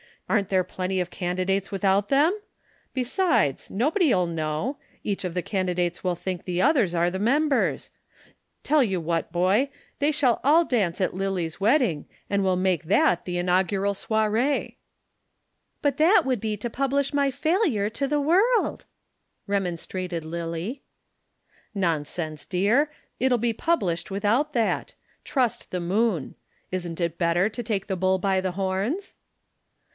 Aren't 0.27 0.47
there 0.49 0.63
plenty 0.63 0.99
of 1.01 1.09
candidates 1.11 1.71
without 1.73 2.07
them? 2.07 2.33
Besides, 2.93 3.69
nobody'll 3.69 4.25
know. 4.27 4.77
Each 5.03 5.25
of 5.25 5.33
the 5.33 5.41
candidates 5.41 6.03
will 6.05 6.15
think 6.15 6.45
the 6.45 6.59
others 6.61 6.95
are 6.95 7.11
the 7.11 7.19
members. 7.19 7.91
Tell 8.63 8.81
you 8.81 9.01
what, 9.01 9.31
boy, 9.33 9.69
they 9.99 10.09
shall 10.09 10.39
all 10.43 10.63
dance 10.63 11.01
at 11.01 11.13
Lillie's 11.13 11.59
wedding, 11.59 12.07
and 12.29 12.43
we'll 12.43 12.55
make 12.55 12.85
that 12.85 13.25
the 13.25 13.37
inaugural 13.37 13.93
soirée." 13.93 14.77
"But 15.83 15.97
that 15.97 16.23
would 16.25 16.39
be 16.39 16.55
to 16.57 16.69
publish 16.69 17.13
my 17.13 17.29
failure 17.29 17.89
to 17.89 18.07
the 18.07 18.21
world," 18.21 18.85
remonstrated 19.47 20.23
Lillie. 20.23 20.81
"Nonsense, 21.75 22.45
dear. 22.45 22.89
It'll 23.19 23.37
be 23.37 23.53
published 23.53 24.09
without 24.09 24.53
that. 24.53 24.95
Trust 25.25 25.69
the 25.71 25.81
Moon. 25.81 26.35
Isn't 26.71 27.01
it 27.01 27.17
better 27.19 27.49
to 27.49 27.61
take 27.61 27.85
the 27.87 27.97
bull 27.97 28.17
by 28.17 28.39
the 28.41 28.51
horns?" 28.53 29.15